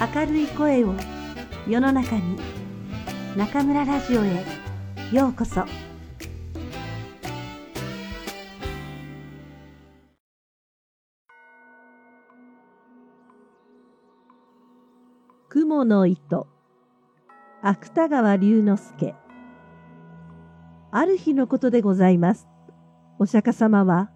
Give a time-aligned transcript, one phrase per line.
[0.00, 0.94] 明るい声を
[1.68, 2.38] 世の中に
[3.36, 4.46] 中村ラジオへ
[5.12, 5.66] ようこそ。
[15.50, 16.46] 雲の糸。
[17.60, 19.14] 芥川龍之介。
[20.90, 22.48] ある日のことでございます。
[23.18, 24.10] お釈迦様は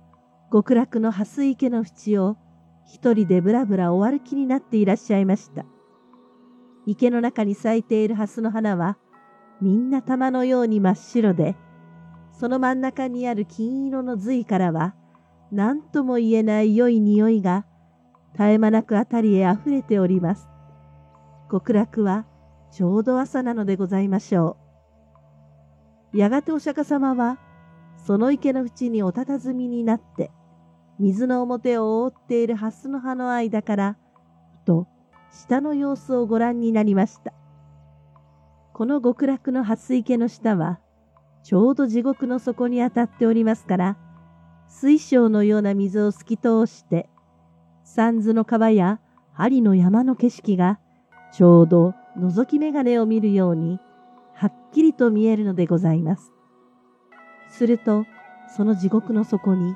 [0.51, 2.39] 極楽の蓮池の淵を
[2.87, 5.67] 一人でぶらぶらお歩きになっていらっしゃいました。
[6.87, 8.99] 池の中に咲いている蓮の花は、
[9.61, 11.57] みんな玉のように真っ白で、
[12.33, 14.95] その真ん中にある金色の髄からは、
[15.51, 17.65] 何とも言えない良い匂いが、
[18.33, 20.49] 絶え間なくあたりへ溢れております。
[21.51, 22.27] 極楽は、
[22.71, 24.57] ちょうど朝なのでございましょ
[26.13, 26.19] う。
[26.19, 27.39] やがてお釈迦様は、
[27.97, 30.31] その池の淵にお佇みになって、
[30.99, 33.97] 水の表を覆っている蓮の葉の間から、
[34.63, 34.87] ふと
[35.35, 37.33] 下の様子をご覧になりました。
[38.73, 40.79] この極楽の蓮池の下は、
[41.43, 43.97] ちょうど地獄の底に当たっておりますから、
[44.69, 47.11] 水晶のような水を透き通して、
[47.83, 49.01] 三途の川や
[49.33, 50.79] 針の山の景色が、
[51.33, 53.81] ちょうど覗き眼鏡を見るように、
[54.35, 56.33] はっきりと見えるのでございます。
[57.49, 58.05] すると、
[58.57, 59.75] その地獄の底に、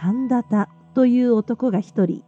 [0.00, 2.22] 神田田という男が一人、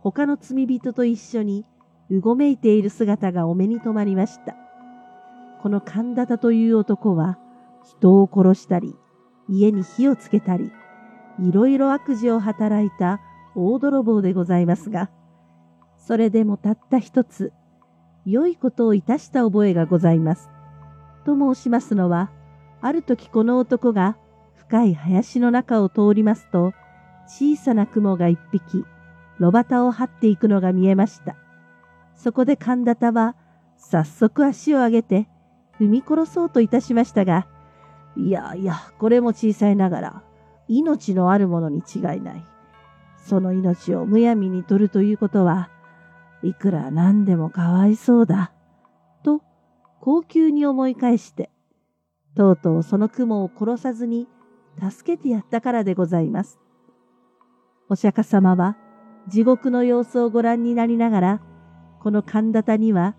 [0.00, 1.64] 他の罪人と一緒に
[2.10, 4.54] うごめいている姿がお目に留まりました。
[5.60, 7.38] この神田田という男は、
[7.84, 8.94] 人を殺したり、
[9.48, 10.70] 家に火をつけたり、
[11.40, 13.20] いろいろ悪事を働いた
[13.54, 15.10] 大泥棒でございますが、
[15.96, 17.52] それでもたった一つ、
[18.24, 20.48] 良いことをいたした覚えがございます。
[21.24, 22.30] と申しますのは、
[22.80, 24.16] ある時この男が
[24.54, 26.72] 深い林の中を通りますと、
[27.26, 28.84] 小さな雲が一匹、
[29.38, 31.36] 炉端を張っていくのが見えました。
[32.16, 33.36] そこで神田田は、
[33.76, 35.28] 早速足を上げて、
[35.78, 37.46] 踏み殺そうといたしましたが、
[38.16, 40.22] いやいや、これも小さいながら、
[40.68, 42.44] 命のあるものに違いない。
[43.18, 45.70] その命をむやみに取るということは、
[46.42, 48.52] いくら何でもかわいそうだ。
[49.22, 49.42] と、
[50.00, 51.50] 高級に思い返して、
[52.34, 54.28] とうとうその雲を殺さずに
[54.78, 56.60] 助けてやったからでございます。
[57.88, 58.76] お釈迦様は
[59.28, 61.40] 地獄の様子をご覧になりながら、
[62.06, 63.16] この神田田には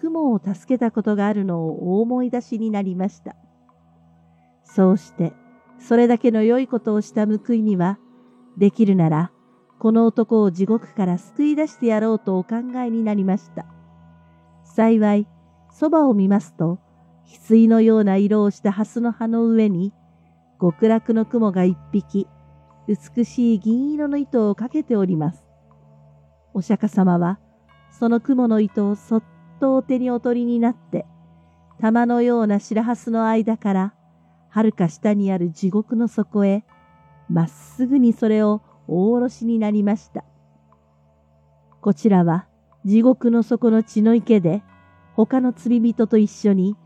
[0.00, 3.36] 雲を助けたことがあるのをお思い出しになりました。
[4.64, 5.32] そうして、
[5.78, 8.00] それだけの良いことをした報いには、
[8.58, 9.30] できるなら、
[9.78, 13.66] この男を地獄から救い出してやろうとお考えになりました。
[14.64, 15.28] 幸い、
[15.70, 16.80] そばを見ますと、
[17.24, 19.92] 翡翠のような色をした蓮の葉の上に、
[20.60, 22.26] 極楽の雲が一匹、
[22.88, 25.46] 美しい銀色の糸をかけております。
[26.52, 27.38] お釈迦様は、
[27.98, 29.22] その雲の糸をそっ
[29.60, 31.06] とお手にお取りになって、
[31.80, 33.94] 玉のような白蓮の間から、
[34.50, 36.64] はるか下にある地獄の底へ、
[37.28, 40.24] まっすぐにそれを大下ろしになりました。
[41.80, 42.46] こちらは
[42.84, 44.62] 地獄の底の血の池で、
[45.14, 46.76] 他の釣り人と一緒に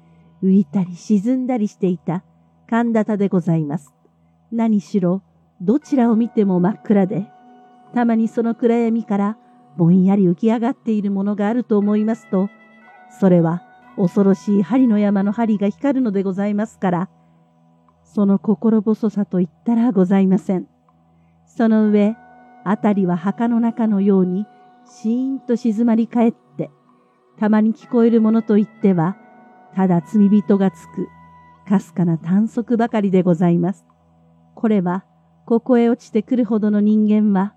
[0.42, 2.22] 浮いたり沈んだりしていた
[2.68, 3.94] 神田田でございます。
[4.52, 5.22] 何しろ、
[5.60, 7.30] どちらを見ても真っ暗で、
[7.94, 9.38] たまにその暗闇から
[9.78, 12.50] ぼんやり浮き上がっているものがあると思いますと、
[13.20, 13.62] それは
[13.96, 17.10] 恐ろしい針の山の針が光るのでございますから、
[18.02, 20.66] その心細さと言ったらございません。
[21.46, 22.16] その上、
[22.64, 24.46] あたりは墓の中のように
[24.84, 26.70] シーンと静まり返って、
[27.38, 29.16] たまに聞こえるものといっては、
[29.76, 31.08] ただ罪人がつく、
[31.68, 33.86] かすかな短足ばかりでございます。
[34.56, 35.04] これは、
[35.46, 37.54] ここへ落ちてくるほどの人間は、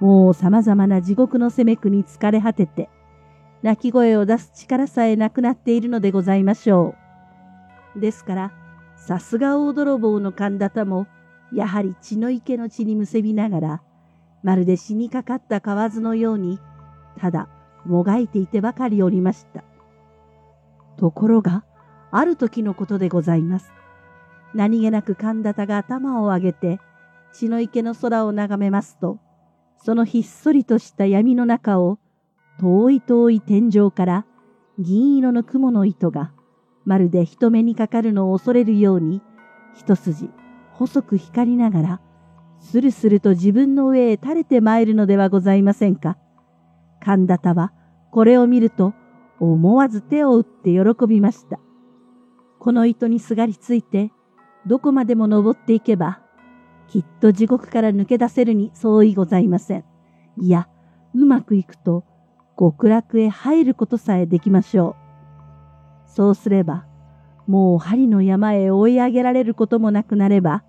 [0.00, 2.88] もう様々な地獄の責め苦に疲れ果てて、
[3.62, 6.94] 泣き声を出す力さえなくなっているのでございましょ
[7.96, 8.00] う。
[8.00, 8.52] ですから、
[8.96, 11.06] さすが大泥棒の神田田も、
[11.52, 13.82] やはり血の池の血にむせびながら、
[14.42, 16.60] まるで死にかかった蛙のように、
[17.18, 17.48] ただ
[17.84, 19.64] もがいていてばかりおりました。
[20.96, 21.64] ところが、
[22.10, 23.72] ある時のことでございます。
[24.54, 26.80] 何気なく神田田が頭を上げて、
[27.32, 29.18] 血の池の空を眺めますと、
[29.78, 31.98] そのひっそりとした闇の中を、
[32.58, 34.26] 遠い遠い天井から
[34.78, 36.32] 銀色の雲の糸が、
[36.84, 39.22] まるで人目にかかるのを恐れるように、
[39.74, 40.30] 一筋
[40.72, 42.00] 細く光りながら、
[42.58, 46.18] スルスルと自分の上へ垂れて参るのではございませんか。
[47.00, 47.72] 神田田は
[48.10, 48.94] これを見ると
[49.38, 51.60] 思わず手を打って喜びました。
[52.58, 54.10] この糸にすがりついて
[54.66, 56.20] どこまでも登っていけば
[56.88, 59.84] きっと地獄から抜け出せるに相違ございません。
[60.38, 60.68] いや、
[61.14, 62.04] うまくいくと、
[62.58, 64.96] 極楽へ入ることさえできましょ
[66.06, 66.10] う。
[66.10, 66.86] そうすれば、
[67.46, 70.64] もう針の山へ追い上げられることもなくなれば、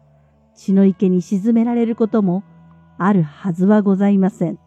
[0.54, 2.44] 血の池に沈められることも
[2.98, 4.60] あるはずはございません。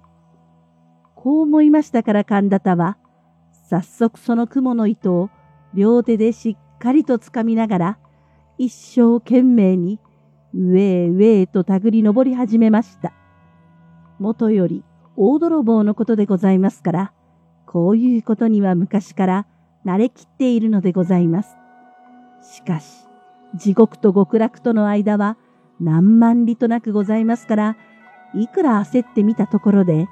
[1.14, 2.96] こう思いましたから神田田は、
[3.68, 5.30] 早速その雲の糸を
[5.74, 7.98] 両手でしっかりと掴みながら、
[8.58, 10.00] 一生懸命に
[10.54, 13.12] 上へ上へと手繰り登り始めました。
[14.18, 14.84] もとより
[15.16, 17.12] 大泥棒のことでございますから、
[17.66, 19.46] こういうことには昔から
[19.86, 21.56] 慣れきっているのでございます。
[22.42, 23.06] しかし、
[23.54, 25.36] 地獄と極楽との間は
[25.80, 27.76] 何万里となくございますから、
[28.34, 30.08] いくら焦ってみたところで、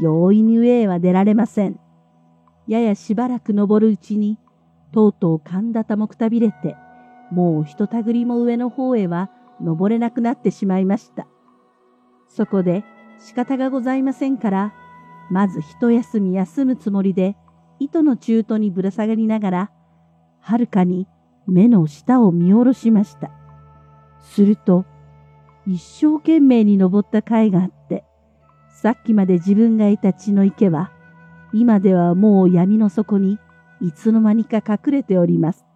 [0.00, 1.80] 容易に上へは出られません。
[2.68, 4.38] ややしばらく登るうちに、
[4.92, 6.76] とうとう神田田もくたびれて、
[7.30, 11.26] もうひとたぐりも上の方へは登れなくなってしまいました。
[12.28, 12.84] そこで
[13.18, 14.74] 仕方がございませんから、
[15.30, 17.36] まず一休み休むつもりで、
[17.78, 19.70] 糸の中途にぶら下がりながら、
[20.40, 21.06] はるかに
[21.46, 23.30] 目の下を見下ろしました。
[24.20, 24.84] すると、
[25.66, 28.04] 一生懸命に登った甲斐があって、
[28.68, 30.90] さっきまで自分がいた血の池は、
[31.52, 33.38] 今ではもう闇の底に
[33.80, 35.66] いつの間にか隠れております。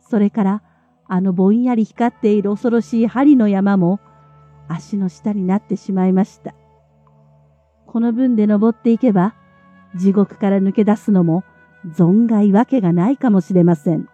[0.00, 0.62] それから、
[1.08, 4.00] あのぼんやり光っている恐ろしい針の山も
[4.68, 6.54] 足の下になってしまいました。
[7.86, 9.34] この分で登っていけば、
[9.94, 11.44] 地獄から抜け出すのも
[11.86, 14.08] 存外わけがないかもしれません。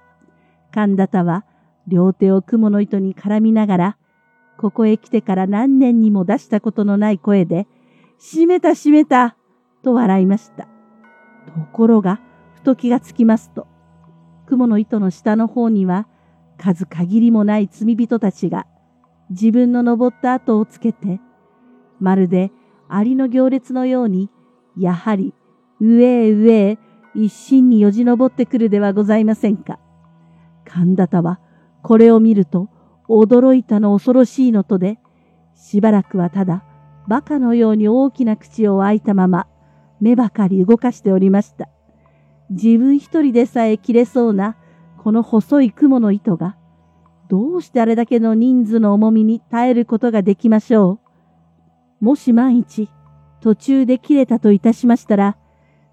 [0.72, 1.44] 神田田は
[1.88, 3.96] 両手を雲の糸に絡みながら、
[4.58, 7.66] ここへ来てから何年にも出したことのない声で、
[8.18, 9.36] 閉めた閉めた
[9.82, 10.64] と笑いました。
[11.46, 12.20] ところが、
[12.54, 13.66] ふと気がつきますと、
[14.46, 16.06] 雲の糸の下の方には、
[16.62, 18.68] 数限りもない罪人たちが、
[19.30, 21.20] 自分の登った後をつけて、
[21.98, 22.52] まるで
[22.88, 24.30] アリの行列のように、
[24.78, 25.34] やはり
[25.80, 26.78] 上へ上へ
[27.16, 29.80] 一心によじ登ってくるではございませんか。
[30.64, 31.40] 神田田は
[31.82, 32.68] これを見ると
[33.08, 35.00] 驚いたの恐ろしいのとで、
[35.56, 36.64] しばらくはただ
[37.08, 39.48] 馬鹿のように大きな口を開いたまま
[40.00, 41.68] 目ばかり動かしておりました。
[42.50, 44.56] 自分一人でさえ切れそうな
[45.02, 46.56] この細い雲の糸が、
[47.28, 51.00] どうしてあれだけの人数の重みに耐えることができましょ
[52.00, 52.04] う？
[52.04, 52.88] もし万一、
[53.40, 55.36] 途中で切れたといたしましたら、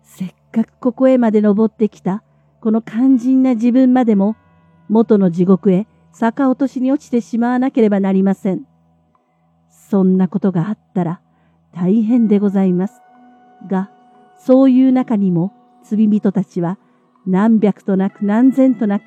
[0.04, 2.24] せっかくここへまで登ってきた、
[2.62, 4.36] この肝心な自分までも、
[4.90, 5.88] 元の地獄へ
[6.20, 8.66] 逆落としに落ちてしまわなければなりません。
[9.70, 11.22] そんなことがあったら、
[11.74, 13.02] 大変でございます。
[13.68, 13.90] が、
[14.38, 15.52] そういう中にも、
[15.84, 16.78] 罪人たちは、
[17.28, 19.04] 何百となく何千となく、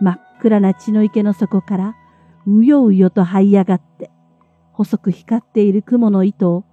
[0.00, 1.96] 真っ暗な血の池の底から、
[2.46, 4.10] うようよと這い上がって、
[4.72, 6.64] 細く光っている雲の糸を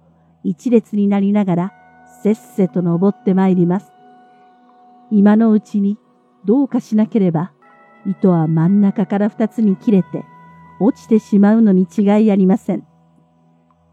[0.44, 1.72] 一列になりながら
[2.22, 3.92] せっせと登ってまいります。
[5.10, 5.98] 今のうちに
[6.44, 7.52] どうかしなければ
[8.06, 10.24] 糸は真ん中から二つに切れて
[10.80, 12.84] 落ちてしまうのに違いありません。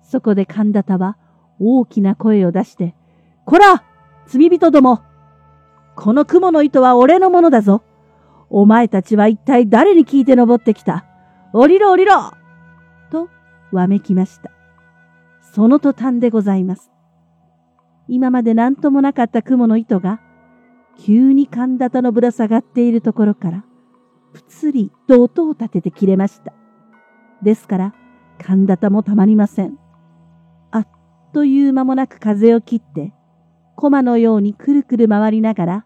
[0.02, 1.18] そこで神田田は
[1.60, 2.96] 大きな声を出して、
[3.46, 3.84] こら
[4.28, 5.04] 罪人ども
[6.02, 7.84] この雲の糸は俺のものだぞ
[8.50, 11.04] お前たちは一体誰に聞いて登ってきた？
[11.52, 12.32] 降りろ降りろ
[13.12, 13.28] と
[13.74, 14.50] わめきました。
[15.54, 16.90] その途端でございます。
[18.08, 20.22] 今まで何ともなかった雲の糸が、
[20.98, 23.66] 急に神田田のぶら下がっているところから、
[24.32, 26.54] ぷつりと音を立てて切れました。
[27.44, 27.94] ですから、
[28.42, 29.78] 神田田もたまりません。
[30.72, 30.88] あっ
[31.34, 33.12] という間もなく風を切って、
[33.76, 35.86] 駒のようにくるくる回りながら、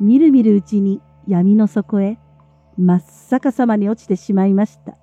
[0.00, 2.18] みるみるうちに闇の底へ
[2.76, 4.96] 真っ逆さまに落ちてしまいました。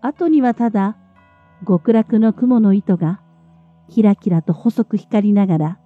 [0.00, 0.96] 後にはただ
[1.66, 3.20] 極楽の雲の糸が
[3.88, 5.78] キラキラと細く光りながら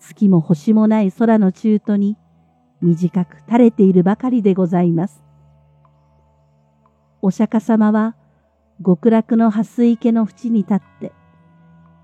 [0.00, 2.16] 月も星もない空の中途に
[2.80, 5.22] 短く垂れているばかりでございます。
[7.20, 8.14] お釈迦様は
[8.84, 11.12] 極楽の蓮池の縁に立って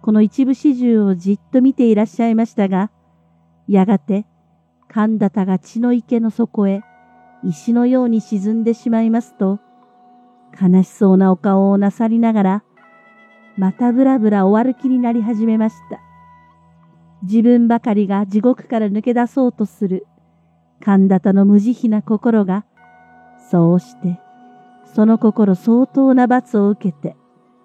[0.02, 2.90] この一部始終をじっと見ていらっしゃいましたが
[3.68, 4.26] やがて
[4.94, 6.82] 神田田が血の池の底へ
[7.42, 9.58] 石のように沈んでしまいますと
[10.52, 12.64] 悲しそうなお顔をなさりながら、
[13.56, 15.98] またぶらぶらお歩きになり始めました。
[17.24, 20.06] 自分ばかりが地獄から抜け出そうとする
[20.80, 22.64] 神田田の無慈悲な心が、
[23.50, 24.20] そうして、
[24.94, 27.16] その心相当な罰を受けて、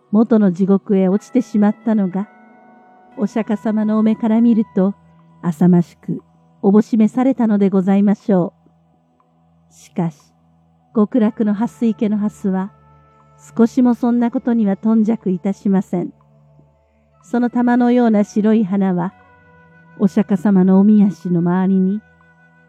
[0.09, 2.27] 元の地獄へ落ちてしまったのが、
[3.19, 4.95] お釈迦様のお目から見ると、
[5.43, 6.23] 浅ましく
[6.61, 8.53] おぼしめされたのでございましょ
[9.69, 9.73] う。
[9.73, 10.17] しかし、
[10.95, 12.73] 極楽の蓮池の蓮は、
[13.55, 16.13] 少しもそんなことには頓着いたしません。
[17.21, 19.13] その玉のような白い花は、
[19.99, 22.01] お釈迦様のおみ足の周りに、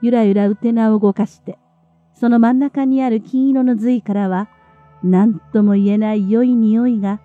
[0.03, 1.59] ゆらゆらうてなを動かして、
[2.15, 4.49] その真ん中にある金色の髄からは、
[5.03, 7.21] 何とも言えない良い匂いが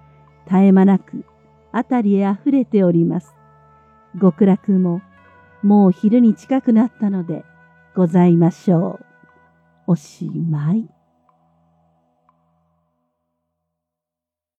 [0.45, 1.25] 絶え間なく、
[1.71, 3.35] あたりへ溢れております。
[4.19, 5.01] 極楽も、
[5.65, 7.43] もう昼に近くなったので、
[7.95, 9.05] ございましょう。
[9.87, 10.87] おしまい。